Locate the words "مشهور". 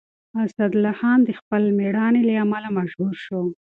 2.77-3.15